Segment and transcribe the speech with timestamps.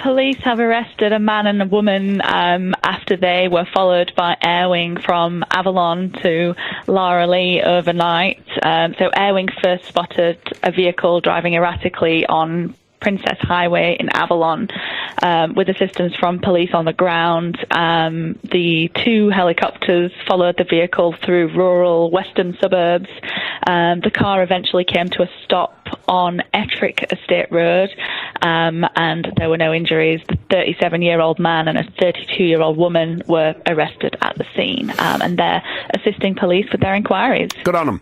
[0.00, 5.04] Police have arrested a man and a woman um, after they were followed by Airwing
[5.04, 6.54] from Avalon to
[6.86, 8.42] Lara Lee overnight.
[8.62, 14.68] Um, so Airwing first spotted a vehicle driving erratically on Princes Highway in Avalon
[15.22, 17.58] um, with assistance from police on the ground.
[17.70, 23.08] Um, the two helicopters followed the vehicle through rural western suburbs.
[23.66, 25.76] Um, the car eventually came to a stop
[26.06, 27.90] on Ettrick Estate Road,
[28.42, 30.20] um, and there were no injuries.
[30.28, 34.44] The 37 year old man and a 32 year old woman were arrested at the
[34.56, 35.62] scene, um, and they're
[35.94, 37.50] assisting police with their inquiries.
[37.64, 37.98] Good on them.